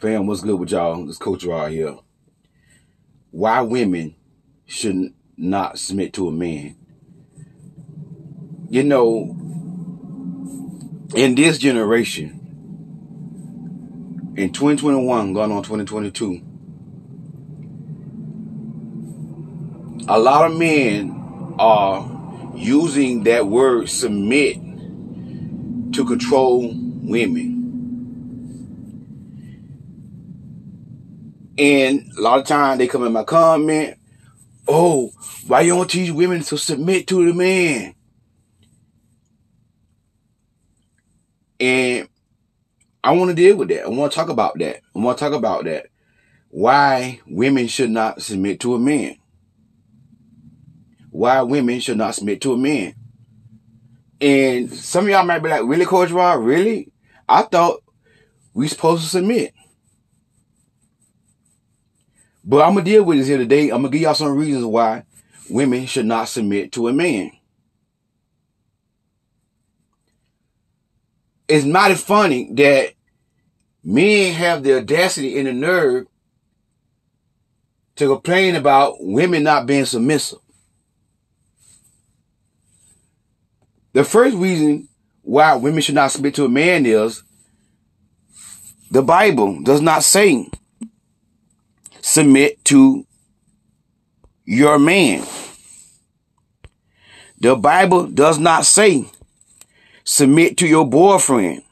[0.00, 1.04] Fam, what's good with y'all?
[1.04, 1.98] This Coach Rod here.
[3.32, 4.14] Why women
[4.64, 6.74] should not submit to a man.
[8.70, 9.36] You know,
[11.14, 12.30] in this generation,
[14.38, 16.40] in 2021, going on 2022,
[20.08, 24.56] a lot of men are using that word submit
[25.92, 27.59] to control women.
[31.60, 33.98] And a lot of times they come in my comment,
[34.66, 35.12] oh,
[35.46, 37.94] why you don't teach women to submit to the man?
[41.60, 42.08] And
[43.04, 43.84] I want to deal with that.
[43.84, 44.76] I want to talk about that.
[44.96, 45.88] I want to talk about that.
[46.48, 49.18] Why women should not submit to a man.
[51.10, 52.94] Why women should not submit to a man.
[54.18, 56.42] And some of y'all might be like, really, Coach Rod?
[56.42, 56.90] Really?
[57.28, 57.82] I thought
[58.54, 59.52] we supposed to submit.
[62.44, 63.70] But I'm gonna deal with this here today.
[63.70, 65.04] I'm gonna give y'all some reasons why
[65.48, 67.32] women should not submit to a man.
[71.48, 72.92] It's mighty funny that
[73.82, 76.06] men have the audacity and the nerve
[77.96, 80.38] to complain about women not being submissive.
[83.92, 84.88] The first reason
[85.22, 87.22] why women should not submit to a man is
[88.90, 90.48] the Bible does not say
[92.02, 93.06] submit to
[94.44, 95.26] your man.
[97.38, 99.06] The Bible does not say
[100.04, 101.62] submit to your boyfriend.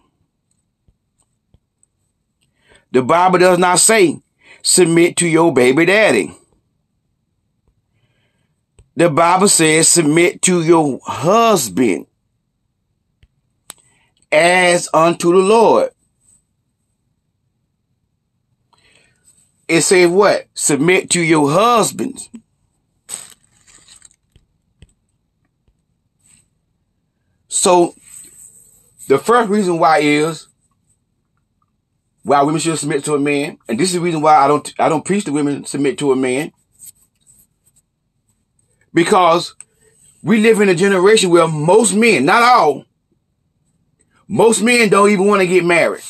[2.90, 4.20] The Bible does not say
[4.62, 6.34] submit to your baby daddy.
[8.96, 12.06] The Bible says submit to your husband
[14.32, 15.90] as unto the Lord.
[19.69, 20.47] It says what?
[20.55, 22.30] Submit to your husbands.
[27.48, 27.94] So
[29.09, 30.48] the first reason why is
[32.22, 34.72] why women should submit to a man, and this is the reason why I don't
[34.78, 36.53] I don't preach to women submit to a man.
[38.94, 39.54] Because
[40.22, 42.84] we live in a generation where most men, not all,
[44.26, 46.03] most men don't even want to get married.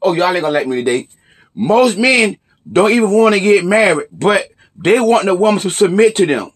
[0.00, 1.08] Oh, y'all ain't gonna like me today.
[1.54, 2.38] Most men
[2.70, 6.50] don't even want to get married, but they want the woman to submit to them.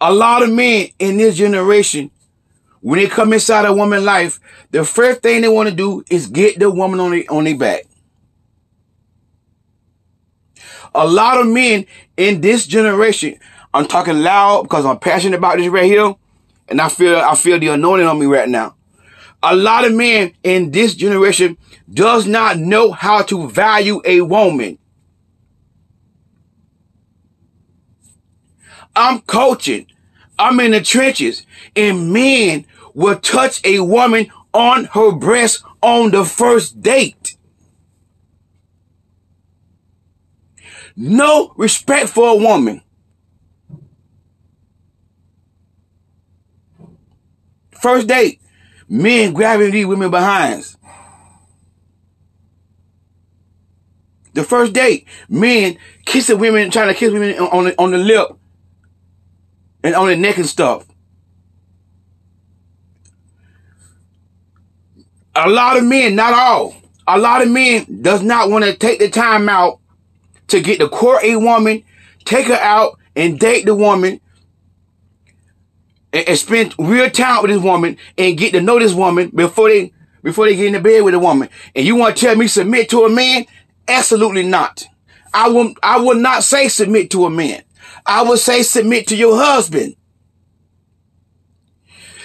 [0.00, 2.10] A lot of men in this generation,
[2.80, 4.38] when they come inside a woman's life,
[4.70, 7.56] the first thing they want to do is get the woman on, the, on their
[7.56, 7.84] back.
[10.94, 11.86] A lot of men
[12.16, 13.38] in this generation,
[13.72, 16.14] I'm talking loud because I'm passionate about this right here,
[16.68, 18.74] and I feel I feel the anointing on me right now.
[19.42, 21.56] A lot of men in this generation
[21.92, 24.78] does not know how to value a woman.
[28.94, 29.86] I'm coaching.
[30.38, 36.24] I'm in the trenches and men will touch a woman on her breast on the
[36.24, 37.36] first date.
[40.96, 42.82] No respect for a woman.
[47.72, 48.40] First date,
[48.88, 50.78] men grabbing these women behinds.
[54.36, 58.28] The first date, men kissing women, trying to kiss women on the, on the lip
[59.82, 60.86] and on the neck and stuff.
[65.34, 66.76] A lot of men, not all,
[67.06, 69.80] a lot of men does not want to take the time out
[70.48, 71.82] to get to court a woman,
[72.26, 74.20] take her out and date the woman,
[76.12, 79.70] and, and spend real time with this woman and get to know this woman before
[79.70, 81.48] they before they get in the bed with a woman.
[81.74, 83.46] And you want to tell me submit to a man?
[83.88, 84.84] Absolutely not.
[85.32, 87.62] I will I will not say submit to a man.
[88.04, 89.96] I would say submit to your husband.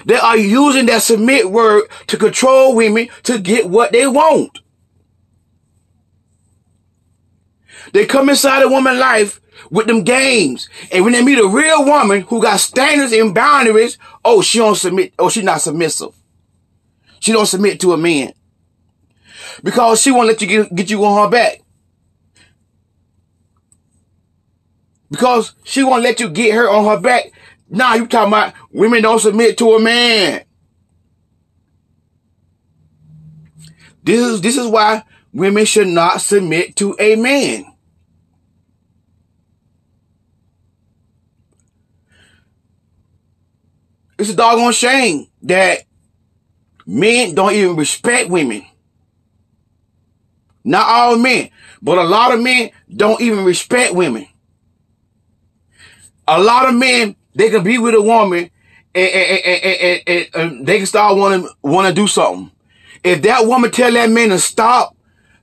[0.05, 4.59] They are using that submit word to control women to get what they want.
[7.93, 10.69] They come inside a woman's life with them games.
[10.91, 14.75] And when they meet a real woman who got standards and boundaries, oh, she don't
[14.75, 15.13] submit.
[15.19, 16.15] Oh, she not submissive.
[17.19, 18.33] She don't submit to a man.
[19.63, 21.61] Because she won't let you get, get you on her back.
[25.09, 27.31] Because she won't let you get her on her back.
[27.69, 30.43] Nah, you talking about women don't submit to a man.
[34.03, 37.65] This is, this is why women should not submit to a man.
[44.17, 45.85] It's a doggone shame that
[46.85, 48.65] Men don't even respect women.
[50.63, 51.49] Not all men,
[51.81, 54.27] but a lot of men don't even respect women.
[56.27, 58.49] A lot of men, they can be with a woman
[58.93, 62.51] and, and, and, and they can start wanting, want to do something.
[63.03, 64.95] If that woman tell that man to stop,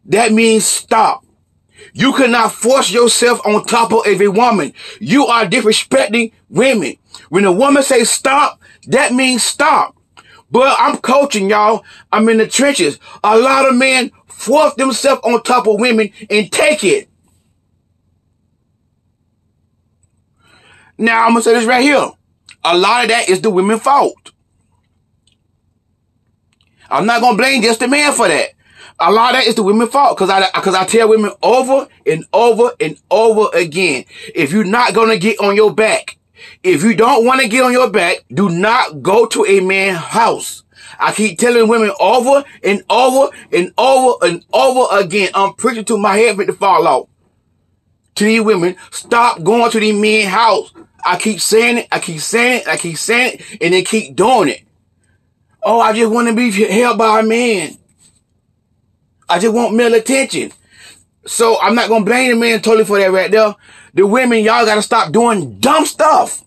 [0.07, 1.25] that means stop.
[1.93, 4.73] You cannot force yourself on top of every woman.
[5.01, 6.97] You are disrespecting women.
[7.29, 9.97] When a woman say stop, that means stop.
[10.51, 11.85] But I'm coaching y'all.
[12.13, 12.99] I'm in the trenches.
[13.23, 17.09] A lot of men force themselves on top of women and take it.
[20.97, 22.11] Now I'm gonna say this right here.
[22.65, 24.33] A lot of that is the women's fault.
[26.91, 28.51] I'm not gonna blame just the man for that.
[29.01, 31.87] A lot of that is the women's fault because I because I tell women over
[32.07, 34.05] and over and over again.
[34.35, 36.19] If you're not gonna get on your back,
[36.63, 39.99] if you don't want to get on your back, do not go to a man's
[39.99, 40.63] house.
[40.99, 45.31] I keep telling women over and over and over and over again.
[45.35, 47.09] I'm preaching to my head to fall off.
[48.17, 50.73] To these women, stop going to these men's house.
[51.05, 54.17] I keep saying it, I keep saying it, I keep saying it, and they keep
[54.17, 54.63] doing it.
[55.63, 57.77] Oh, I just want to be held by a man.
[59.29, 60.53] I just want male attention.
[61.27, 63.55] So I'm not gonna blame the man totally for that right there.
[63.95, 66.43] The women, y'all gotta stop doing dumb stuff.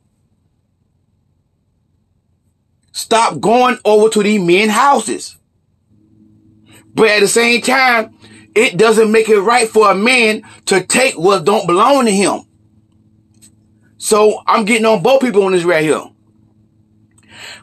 [3.02, 5.36] Stop going over to these men houses.
[6.94, 8.16] But at the same time,
[8.54, 12.42] it doesn't make it right for a man to take what don't belong to him.
[13.98, 16.04] So I'm getting on both people on this right here.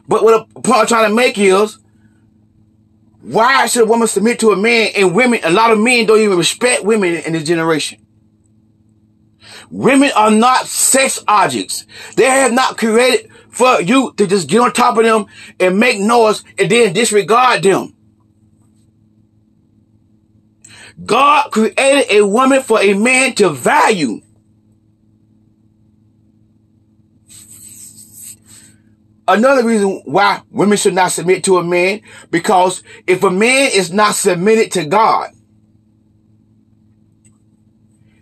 [0.09, 1.79] But what a point I'm trying to make is,
[3.21, 6.19] why should a woman submit to a man and women, a lot of men don't
[6.19, 8.05] even respect women in this generation.
[9.69, 11.85] Women are not sex objects.
[12.17, 15.25] They have not created for you to just get on top of them
[15.59, 17.95] and make noise and then disregard them.
[21.05, 24.21] God created a woman for a man to value.
[29.27, 32.01] Another reason why women should not submit to a man,
[32.31, 35.29] because if a man is not submitted to God,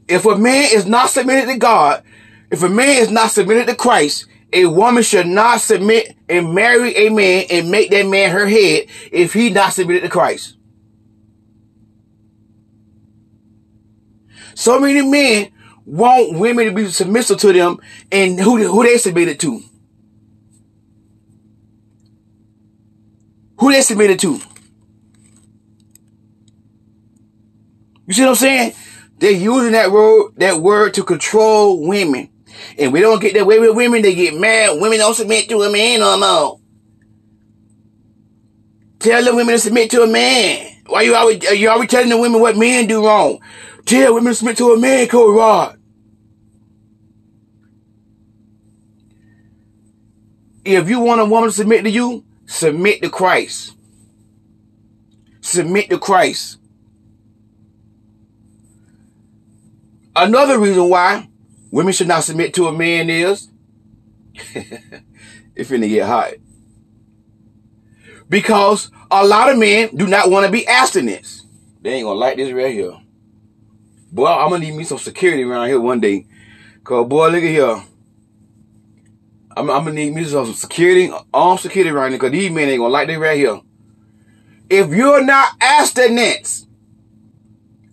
[0.08, 2.04] if a man is not submitted to God,
[2.52, 6.96] if a man is not submitted to Christ, a woman should not submit and marry
[6.96, 10.56] a man and make that man her head if he not submitted to Christ.
[14.56, 15.52] So many men
[15.86, 17.78] want women to be submissive to them
[18.12, 19.62] and who, who they submitted to.
[23.60, 24.40] Who they submitted to.
[28.08, 28.74] You see what I'm saying?
[29.20, 32.30] They're using that word, that word to control women.
[32.78, 34.02] And we don't get that way with women.
[34.02, 34.80] They get mad.
[34.80, 36.60] Women don't submit to a man no more.
[39.00, 40.72] Tell the women to submit to a man.
[40.88, 43.40] Why you always, you always telling the women what men do wrong?
[43.86, 45.78] Tell women to submit to a man, Coach Rod.
[50.66, 53.74] If you want a woman to submit to you, submit to Christ.
[55.40, 56.58] Submit to Christ.
[60.14, 61.30] Another reason why
[61.72, 63.50] women should not submit to a man is
[65.56, 66.34] it's finna get hot.
[68.30, 71.46] Because a lot of men do not want to be abstinence.
[71.82, 72.98] They ain't gonna like this right here.
[74.12, 76.28] Boy, I'm gonna need me some security around here one day.
[76.84, 77.84] Cause boy, look at here.
[79.56, 82.80] I'm, I'm gonna need me some security, armed security around here, cause these men ain't
[82.80, 83.62] gonna like this right here.
[84.70, 86.68] If you're not abstinence,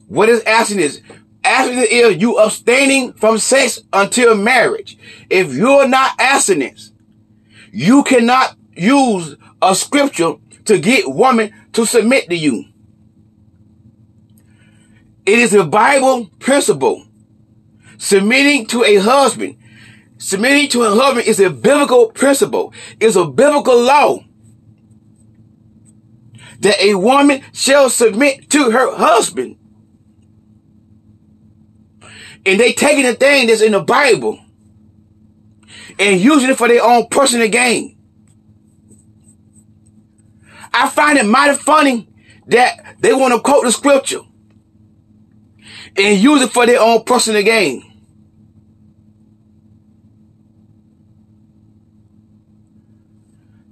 [0.08, 1.00] what is abstinence?
[1.44, 4.96] Abstinence is you abstaining from sex until marriage.
[5.28, 6.92] If you're not abstinence,
[7.70, 10.34] you cannot use a scripture
[10.64, 12.64] to get woman to submit to you.
[15.26, 17.06] It is a Bible principle.
[17.98, 19.56] Submitting to a husband,
[20.18, 22.72] submitting to a husband is a biblical principle.
[23.00, 24.24] It's a biblical law
[26.60, 29.56] that a woman shall submit to her husband
[32.46, 34.38] and they taking the thing that's in the Bible
[35.98, 37.96] and using it for their own personal gain.
[40.72, 42.08] I find it mighty funny
[42.48, 44.20] that they want to quote the scripture
[45.96, 47.90] and use it for their own personal gain.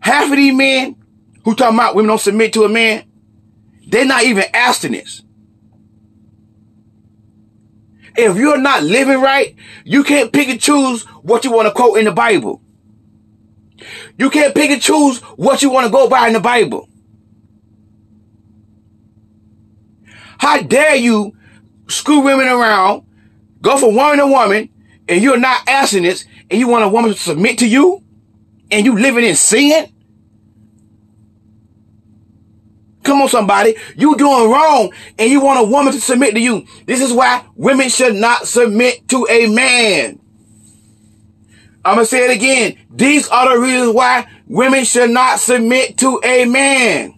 [0.01, 0.97] Half of these men
[1.45, 3.05] who talking about women don't submit to a man,
[3.87, 5.23] they're not even abstinence.
[8.17, 9.55] If you're not living right,
[9.85, 12.61] you can't pick and choose what you want to quote in the Bible.
[14.19, 16.89] You can't pick and choose what you want to go by in the Bible.
[20.39, 21.37] How dare you
[21.89, 23.07] screw women around,
[23.61, 24.69] go from woman to woman,
[25.09, 28.03] and you're not abstinence, and you want a woman to submit to you,
[28.71, 29.92] and you living in sin?
[33.03, 33.75] Come on, somebody.
[33.97, 36.67] You doing wrong and you want a woman to submit to you.
[36.87, 40.21] This is why women should not submit to a man.
[41.85, 42.79] I'm going to say it again.
[42.91, 47.15] These are the reasons why women should not submit to a man.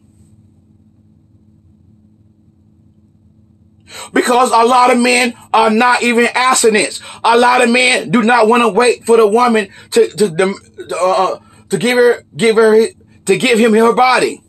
[4.12, 7.00] Because a lot of men are not even abstinence.
[7.22, 10.54] A lot of men do not want to wait for the woman to, to, to,
[10.98, 11.38] uh,
[11.68, 12.86] to give her, give her,
[13.26, 14.43] to give him her body.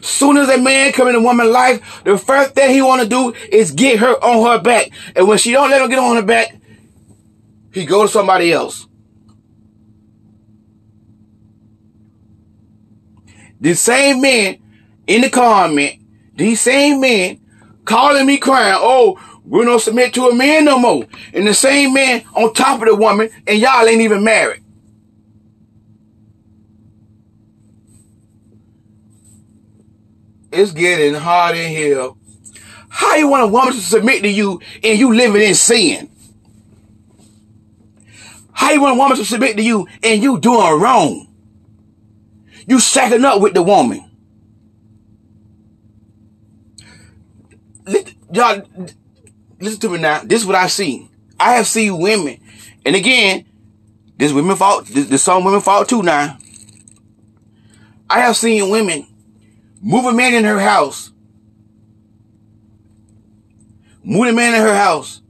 [0.00, 3.08] Soon as a man come in a woman's life, the first thing he want to
[3.08, 4.90] do is get her on her back.
[5.14, 6.56] And when she don't let him get on her back,
[7.72, 8.86] he go to somebody else.
[13.60, 14.58] The same men
[15.06, 16.00] in the comment,
[16.34, 17.40] these same men
[17.84, 21.06] calling me crying, oh, we don't submit to a man no more.
[21.32, 24.63] And the same man on top of the woman, and y'all ain't even married.
[30.54, 32.10] It's getting hard in here.
[32.88, 36.08] How you want a woman to submit to you and you living in sin?
[38.52, 41.28] How you want a woman to submit to you and you doing wrong?
[42.66, 44.10] You sacking up with the woman.
[48.32, 48.62] Y'all,
[49.60, 50.22] listen to me now.
[50.24, 51.08] This is what I've seen.
[51.38, 52.40] I have seen women,
[52.86, 53.44] and again,
[54.16, 54.86] this women fault.
[54.86, 56.02] This, this some women fault too.
[56.02, 56.38] Now,
[58.08, 59.06] I have seen women
[59.84, 61.12] move a man in her house,
[64.02, 65.20] move a man in her house.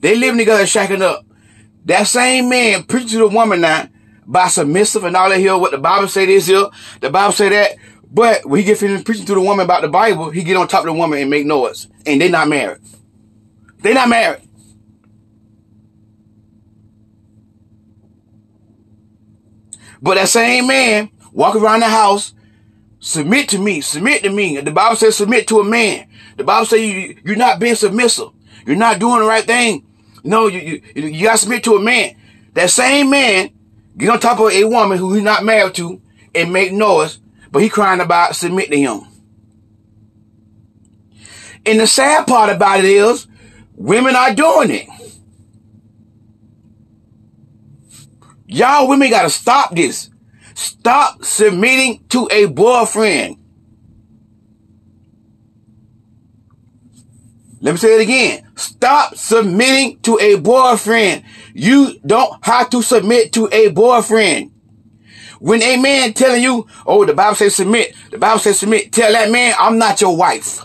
[0.00, 1.26] They living together, shacking up.
[1.84, 3.88] That same man preaching to the woman now
[4.26, 6.68] by submissive and all that here, what the Bible say this here,
[7.00, 7.72] the Bible say that.
[8.10, 10.68] But when he get finished preaching to the woman about the Bible, he get on
[10.68, 11.88] top of the woman and make noise.
[12.06, 12.80] And they not married.
[13.80, 14.42] They not married.
[20.00, 22.34] But that same man walk around the house,
[23.02, 24.58] submit to me, submit to me.
[24.60, 26.06] The Bible says submit to a man.
[26.36, 28.28] The Bible says you, you're not being submissive.
[28.64, 29.84] You're not doing the right thing.
[30.24, 32.16] No, you, you, you gotta submit to a man.
[32.54, 33.50] That same man
[33.98, 36.00] get on top of a woman who he's not married to
[36.32, 37.18] and make noise,
[37.50, 39.00] but he crying about submit to him.
[41.66, 43.26] And the sad part about it is
[43.74, 44.88] women are doing it.
[48.46, 50.08] Y'all women gotta stop this.
[50.62, 53.36] Stop submitting to a boyfriend.
[57.60, 58.48] Let me say it again.
[58.54, 61.24] Stop submitting to a boyfriend.
[61.52, 64.52] You don't have to submit to a boyfriend.
[65.40, 69.10] When a man telling you, oh, the Bible says submit, the Bible says submit, tell
[69.10, 70.60] that man, I'm not your wife.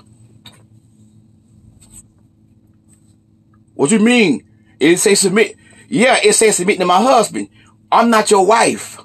[3.74, 4.48] What you mean?
[4.80, 5.56] It say submit.
[5.90, 7.50] Yeah, it says submit to my husband.
[7.92, 9.00] I'm not your wife.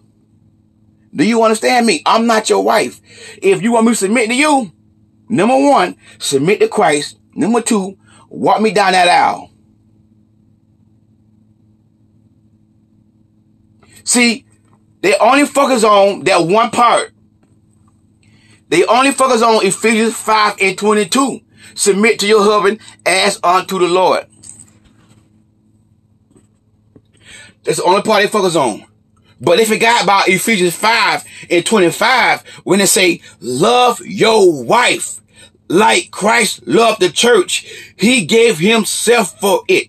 [1.14, 2.02] Do you understand me?
[2.07, 3.00] I'm not your wife.
[3.42, 4.73] If you want me to submit to you,
[5.28, 7.19] number one, submit to Christ.
[7.35, 9.50] Number two, walk me down that aisle.
[14.04, 14.45] See,
[15.02, 17.12] they only focus on that one part.
[18.69, 21.40] They only focus on Ephesians 5 and 22.
[21.75, 24.26] Submit to your husband as unto the Lord.
[27.64, 28.85] That's the only part they focus on.
[29.42, 35.20] But they forgot about Ephesians 5 and 25 when they say, love your wife
[35.68, 39.88] like Christ loved the church, he gave himself for it.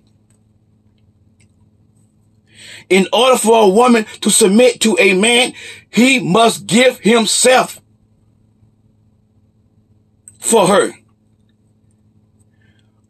[2.89, 5.53] In order for a woman to submit to a man,
[5.91, 7.79] he must give himself
[10.39, 10.93] for her.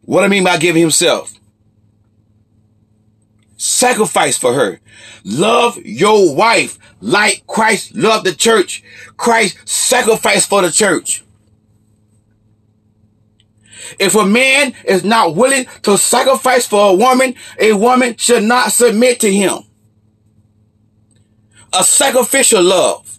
[0.02, 1.33] What I mean by giving himself?
[3.64, 4.78] Sacrifice for her.
[5.24, 8.84] Love your wife like Christ loved the church.
[9.16, 11.24] Christ sacrificed for the church.
[13.98, 18.70] If a man is not willing to sacrifice for a woman, a woman should not
[18.70, 19.60] submit to him.
[21.72, 23.18] A sacrificial love.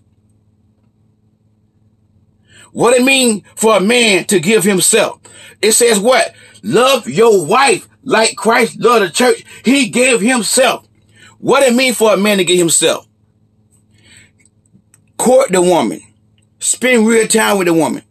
[2.72, 5.22] What it mean for a man to give himself?
[5.60, 6.36] It says what?
[6.66, 9.46] Love your wife like Christ loved the church.
[9.64, 10.88] He gave himself.
[11.38, 13.08] What it mean for a man to give himself?
[15.16, 16.02] Court the woman.
[16.58, 18.02] Spend real time with the woman.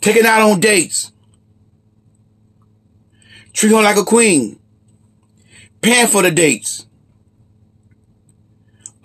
[0.00, 1.10] Take it out on dates.
[3.52, 4.60] Treat her like a queen.
[5.80, 6.86] Paying for the dates.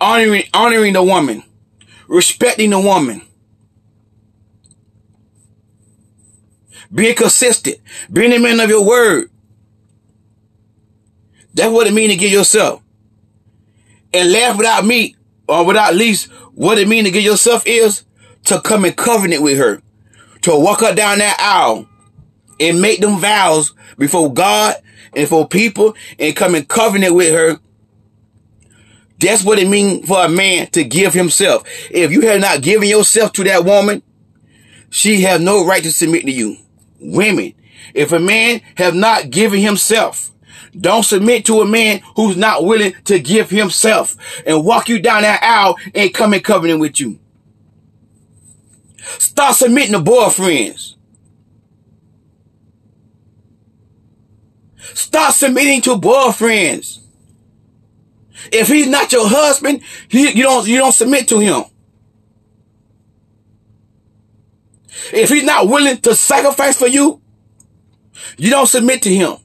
[0.00, 1.42] Honoring, honoring the woman.
[2.06, 3.22] Respecting the woman.
[6.92, 7.76] Being consistent,
[8.12, 9.30] being a man of your word.
[11.54, 12.82] That's what it means to give yourself.
[14.12, 15.16] And laugh without me
[15.48, 18.04] or without least what it means to give yourself is
[18.44, 19.82] to come in covenant with her,
[20.42, 21.88] to walk up down that aisle
[22.58, 24.76] and make them vows before God
[25.14, 27.60] and for people and come in covenant with her.
[29.18, 31.64] That's what it means for a man to give himself.
[31.90, 34.02] If you have not given yourself to that woman,
[34.88, 36.56] she has no right to submit to you.
[37.00, 37.54] Women,
[37.94, 40.30] if a man have not given himself,
[40.78, 44.16] don't submit to a man who's not willing to give himself
[44.46, 47.18] and walk you down that aisle and come in covenant with you.
[49.18, 50.94] Start submitting to boyfriends.
[54.94, 56.98] Start submitting to boyfriends.
[58.52, 61.64] If he's not your husband, he, you don't you don't submit to him.
[65.12, 67.20] If he's not willing to sacrifice for you,
[68.36, 69.36] you don't submit to him.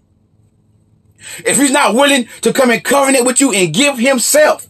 [1.39, 4.67] If he's not willing to come in covenant with you and give himself,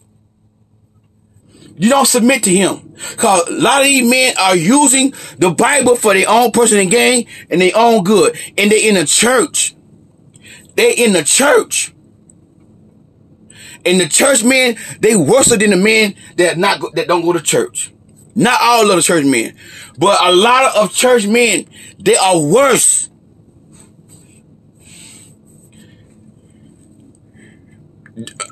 [1.78, 2.94] you don't submit to him.
[3.16, 7.26] Cause a lot of these men are using the Bible for their own personal gain
[7.50, 8.38] and their own good.
[8.56, 9.76] And they're in the church.
[10.74, 11.92] They're in the church.
[13.84, 17.40] And the church men, they worse than the men that not that don't go to
[17.40, 17.92] church.
[18.38, 19.56] Not all of the church men,
[19.98, 21.66] but a lot of church men,
[21.98, 23.08] they are worse.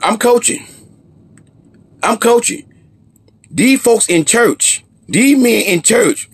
[0.03, 0.67] I'm coaching.
[2.03, 2.73] I'm coaching.
[3.51, 6.31] These folks in church, these men in church,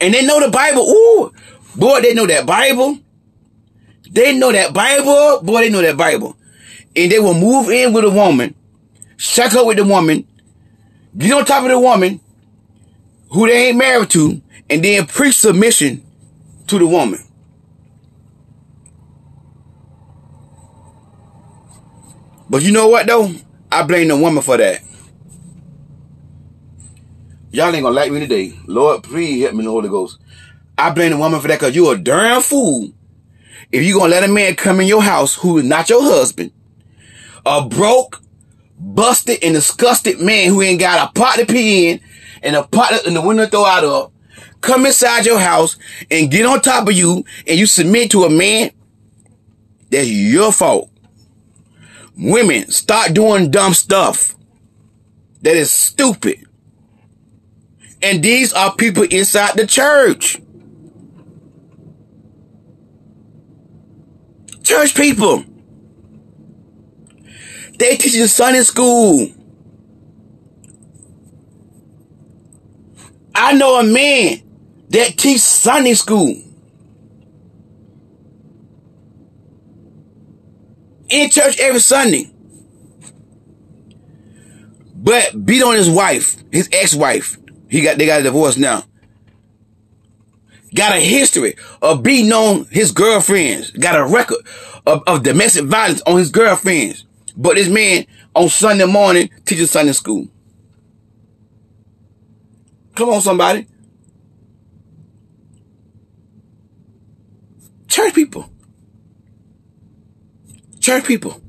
[0.00, 0.80] and they know the Bible.
[0.82, 1.30] Ooh,
[1.76, 2.98] boy, they know that Bible.
[4.10, 5.42] They know that Bible.
[5.42, 6.38] Boy, they know that Bible.
[6.94, 8.54] And they will move in with a woman,
[9.18, 10.26] shack up with the woman,
[11.16, 12.20] get on top of the woman
[13.30, 16.04] who they ain't married to, and then preach submission
[16.66, 17.22] to the woman.
[22.48, 23.32] But you know what though?
[23.70, 24.80] I blame the woman for that.
[27.50, 28.54] Y'all ain't gonna like me today.
[28.66, 30.18] Lord, please help me in the Holy Ghost.
[30.78, 32.92] I blame the woman for that because you a darn fool.
[33.72, 36.52] If you gonna let a man come in your house who is not your husband,
[37.44, 38.22] a broke,
[38.78, 42.00] busted, and disgusted man who ain't got a pot to pee in
[42.42, 44.12] and a pot in the window to throw out of,
[44.60, 45.76] come inside your house
[46.10, 48.70] and get on top of you and you submit to a man,
[49.90, 50.90] that's your fault.
[52.16, 54.34] Women, start doing dumb stuff
[55.42, 56.44] that is stupid.
[58.02, 60.38] And these are people inside the church.
[64.62, 65.44] Church people.
[67.78, 69.28] They teach in Sunday school.
[73.34, 74.42] I know a man
[74.88, 76.42] that teach Sunday school.
[81.08, 82.30] in church every Sunday.
[84.94, 87.38] But beat on his wife, his ex-wife.
[87.68, 88.84] He got they got a divorce now.
[90.74, 93.70] Got a history of beating on his girlfriends.
[93.70, 94.38] Got a record
[94.84, 97.05] of, of domestic violence on his girlfriends.
[97.36, 100.28] But this man on Sunday morning teaches Sunday school.
[102.94, 103.66] Come on, somebody.
[107.88, 108.50] Church people.
[110.80, 111.40] Church people.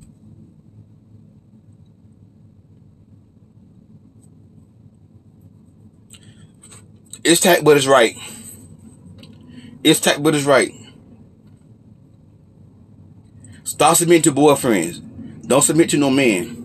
[7.24, 8.18] It's tact, but it's right.
[9.84, 10.74] It's tact, but it's right.
[13.64, 15.07] Stop submitting to boyfriends.
[15.48, 16.64] Don't submit to no man.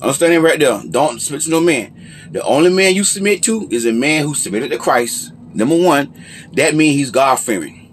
[0.00, 0.82] Understanding right there.
[0.90, 2.28] Don't submit to no man.
[2.30, 5.32] The only man you submit to is a man who submitted to Christ.
[5.54, 6.14] Number one,
[6.54, 7.92] that means he's God fearing.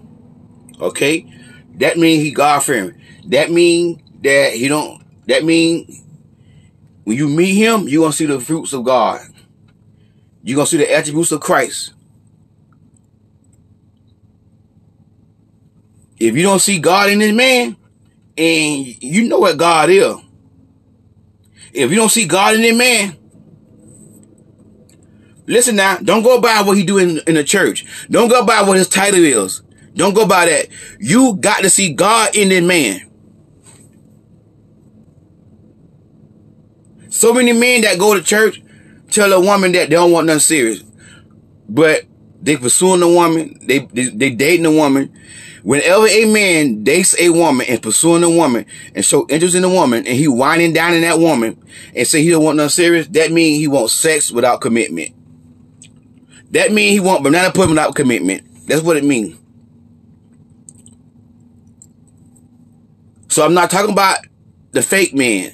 [0.80, 1.26] Okay?
[1.74, 3.00] That means he God fearing.
[3.26, 5.02] That means that he don't.
[5.26, 5.86] That mean
[7.04, 9.20] when you meet him, you gonna see the fruits of God.
[10.42, 11.92] You gonna see the attributes of Christ.
[16.18, 17.76] If you don't see God in this man,
[18.40, 20.16] and you know what God is.
[21.74, 23.18] If you don't see God in this man,
[25.46, 27.84] listen now, don't go by what he do in, in the church.
[28.10, 29.60] Don't go by what his title is.
[29.94, 30.68] Don't go by that.
[30.98, 33.10] You got to see God in that man.
[37.10, 38.62] So many men that go to church
[39.10, 40.82] tell a woman that they don't want nothing serious.
[41.68, 42.04] But
[42.42, 45.12] they pursuing the woman, they, they, they dating a woman.
[45.62, 49.68] Whenever a man dates a woman and pursuing a woman and show interest in the
[49.68, 51.62] woman and he whining down in that woman
[51.94, 55.14] and say he don't want nothing serious, that means he wants sex without commitment.
[56.52, 58.66] That means he want banana pudding without commitment.
[58.66, 59.38] That's what it means.
[63.28, 64.18] So I'm not talking about
[64.72, 65.52] the fake man.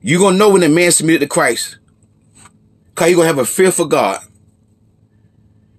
[0.00, 1.78] You're to know when a man submitted to Christ.
[2.88, 4.20] Because you're to have a fear for God.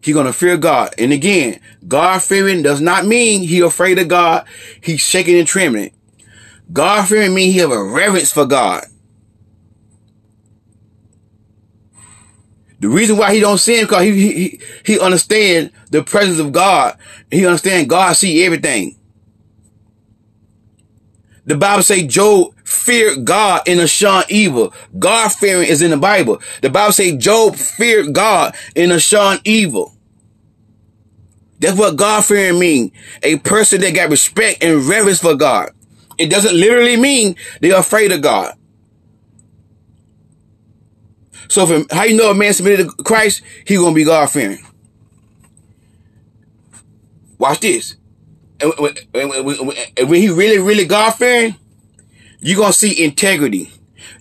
[0.04, 0.94] He's going to fear God.
[0.98, 4.46] And again, God fearing does not mean he afraid of God.
[4.82, 5.92] He's shaking and trembling.
[6.72, 8.86] God fearing means he have a reverence for God.
[12.80, 16.98] The reason why he don't sin because he, he, he understand the presence of God.
[17.32, 18.98] He understand God see everything.
[21.46, 24.74] The Bible say Job feared God and shunned evil.
[25.00, 26.42] God fearing is in the Bible.
[26.62, 29.93] The Bible say Job feared God and shunned evil.
[31.60, 32.92] That's what God fearing mean.
[33.22, 35.72] A person that got respect and reverence for God.
[36.18, 38.56] It doesn't literally mean they're afraid of God.
[41.48, 44.66] So if, how you know a man submitted to Christ, he gonna be God fearing.
[47.38, 47.96] Watch this.
[48.60, 48.96] And when
[50.22, 51.56] he really, really God fearing,
[52.40, 53.72] you're gonna see integrity.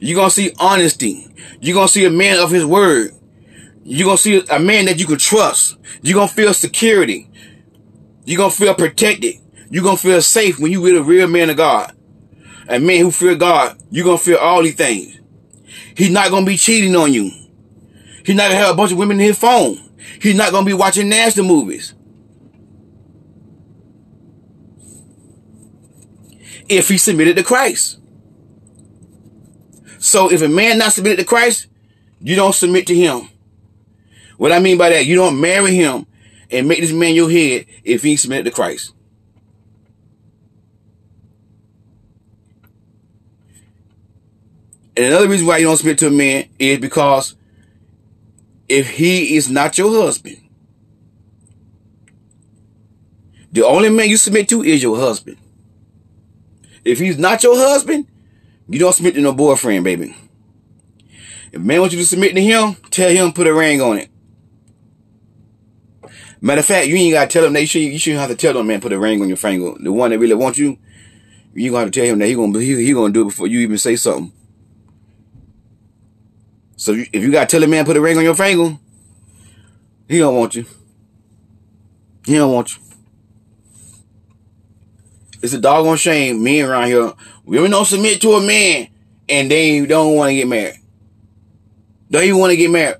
[0.00, 1.28] You're gonna see honesty.
[1.60, 3.12] You're gonna see a man of his word.
[3.84, 5.76] You're gonna see a man that you can trust.
[6.02, 7.30] You're gonna feel security.
[8.24, 9.36] You're gonna feel protected.
[9.70, 11.96] You're gonna feel safe when you with a real man of God.
[12.68, 15.18] A man who fear God, you're gonna feel all these things.
[15.96, 17.30] He's not going to be cheating on you.
[18.24, 19.78] He's not going to have a bunch of women in his phone.
[20.20, 21.94] He's not going to be watching nasty movies.
[26.68, 27.98] If he submitted to Christ.
[29.98, 31.66] So if a man not submitted to Christ,
[32.20, 33.28] you don't submit to him.
[34.36, 36.06] What I mean by that, you don't marry him
[36.50, 38.92] and make this man your head if he submitted to Christ.
[44.96, 47.34] And another reason why you don't submit to a man is because
[48.68, 50.36] if he is not your husband,
[53.52, 55.38] the only man you submit to is your husband.
[56.84, 58.06] If he's not your husband,
[58.68, 60.16] you don't submit to no boyfriend, baby.
[61.52, 64.08] If man wants you to submit to him, tell him put a ring on it.
[66.44, 68.36] Matter of fact, you ain't gotta tell him that you shouldn't, you shouldn't have to
[68.36, 69.74] tell them man put a ring on your finger.
[69.78, 70.76] The one that really wants you,
[71.54, 73.46] you gonna have to tell him that he gonna he, he gonna do it before
[73.46, 74.32] you even say something.
[76.74, 78.76] So if you got to tell a man put a ring on your finger,
[80.08, 80.66] he don't want you.
[82.26, 82.82] He don't want you.
[85.42, 86.42] It's a doggone shame.
[86.42, 87.12] Men around here,
[87.44, 88.88] women don't submit to a man
[89.28, 90.80] and they don't want to get married.
[92.10, 92.96] Don't even want to get married.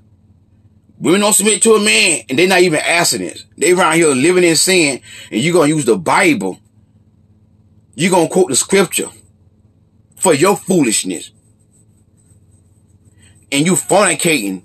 [1.03, 3.43] Women don't submit to a man and they're not even abstinence.
[3.57, 6.61] They around here living in sin and you're going to use the Bible.
[7.93, 9.09] You're going to quote the scripture
[10.15, 11.31] for your foolishness
[13.51, 14.63] and you fornicating.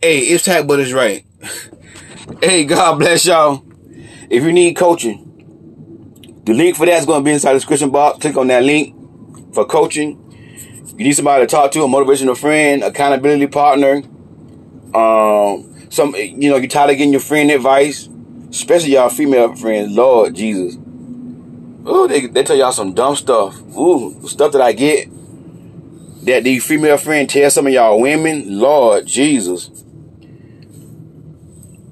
[0.00, 1.26] Hey, it's Tag But it's right.
[2.40, 3.64] hey, God bless y'all.
[4.30, 5.24] If you need coaching,
[6.44, 8.20] the link for that is going to be inside the description box.
[8.20, 8.94] Click on that link
[9.52, 10.22] for coaching.
[10.90, 14.02] You need somebody to talk to, a motivational friend, accountability partner.
[14.94, 18.08] Um, some you know, you're tired of getting your friend advice,
[18.50, 19.92] especially y'all female friends.
[19.92, 20.76] Lord Jesus.
[21.88, 23.60] Ooh, they, they tell y'all some dumb stuff.
[23.76, 25.08] Ooh, stuff that I get
[26.26, 28.58] that the female friend tell some of y'all women.
[28.58, 29.70] Lord Jesus.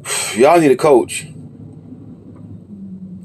[0.37, 1.27] Y'all need a coach.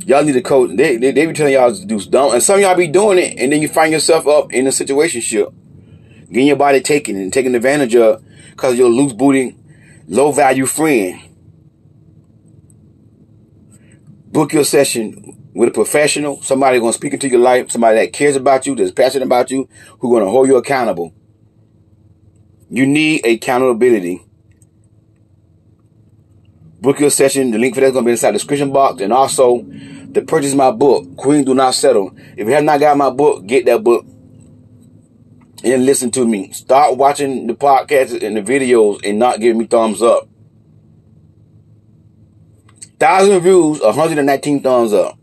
[0.05, 0.75] Y'all need a coach.
[0.75, 2.33] They, they, they be telling y'all to do dumb.
[2.33, 5.21] And some y'all be doing it, and then you find yourself up in a situation
[5.21, 5.53] ship.
[6.31, 9.55] Getting your body taken and taken advantage of because you're loose booty,
[10.07, 11.19] low value friend.
[14.31, 18.13] Book your session with a professional, somebody going to speak into your life, somebody that
[18.13, 21.13] cares about you, that's passionate about you, who's going to hold you accountable.
[22.69, 24.23] You need accountability.
[26.79, 27.51] Book your session.
[27.51, 29.01] The link for that's going to be inside the description box.
[29.01, 29.63] And also,
[30.13, 32.15] to purchase my book, Queen Do Not Settle.
[32.37, 34.05] If you have not got my book, get that book
[35.63, 36.51] and listen to me.
[36.51, 40.27] Start watching the podcasts and the videos and not giving me thumbs up.
[42.99, 45.17] Thousand views, 119 thumbs up.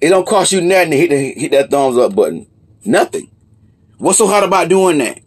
[0.00, 2.46] It don't cost you nothing to hit, the, hit that thumbs up button.
[2.84, 3.30] Nothing.
[3.98, 5.20] What's so hard about doing that?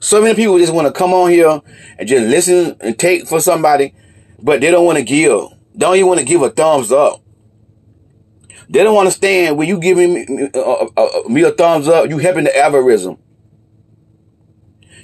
[0.00, 1.60] So many people just want to come on here
[1.98, 3.94] and just listen and take for somebody,
[4.42, 5.42] but they don't want to give.
[5.76, 7.22] Don't even want to give a thumbs up.
[8.70, 12.08] They don't understand when you giving me, uh uh, uh, uh, me a thumbs up,
[12.08, 13.18] you helping the algorithm.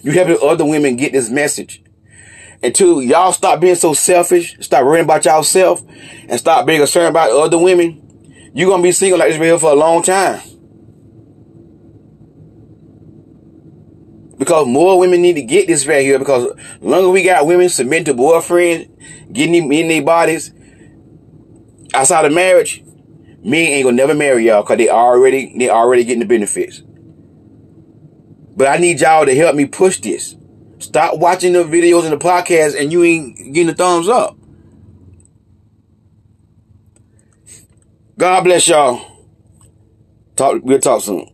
[0.02, 1.82] You helping other women get this message.
[2.62, 5.82] Until y'all stop being so selfish, stop worrying about yourself,
[6.28, 9.72] and stop being concerned about other women, you're gonna be single like this here for
[9.72, 10.40] a long time.
[14.38, 16.20] Because more women need to get this right here.
[16.20, 18.88] Because longer we got women submitting to boyfriends,
[19.32, 20.52] getting them in their bodies
[21.94, 22.84] outside of marriage,
[23.42, 26.82] men ain't gonna never marry y'all because they already they already getting the benefits.
[28.56, 30.36] But I need y'all to help me push this.
[30.78, 34.36] Stop watching the videos and the podcast and you ain't getting the thumbs up.
[38.18, 39.00] God bless y'all.
[40.36, 41.30] Talk we'll talk soon.